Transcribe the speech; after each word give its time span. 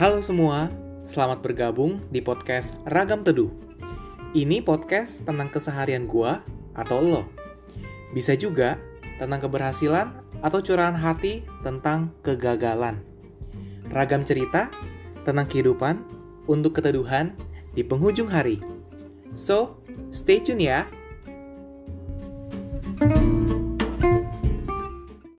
Halo 0.00 0.24
semua, 0.24 0.72
selamat 1.04 1.44
bergabung 1.44 2.00
di 2.08 2.24
podcast 2.24 2.72
Ragam 2.88 3.20
Teduh. 3.20 3.52
Ini 4.32 4.64
podcast 4.64 5.28
tentang 5.28 5.52
keseharian 5.52 6.08
gua 6.08 6.40
atau 6.72 7.04
lo. 7.04 7.28
Bisa 8.16 8.32
juga 8.32 8.80
tentang 9.20 9.44
keberhasilan 9.44 10.08
atau 10.40 10.64
curahan 10.64 10.96
hati 10.96 11.44
tentang 11.60 12.16
kegagalan. 12.24 12.96
Ragam 13.92 14.24
cerita 14.24 14.72
tentang 15.28 15.44
kehidupan 15.44 16.00
untuk 16.48 16.80
keteduhan 16.80 17.36
di 17.76 17.84
penghujung 17.84 18.32
hari. 18.32 18.56
So, 19.36 19.84
stay 20.16 20.40
tune 20.40 20.64
ya. 20.64 20.88
thank 23.00 23.20
you 23.20 23.39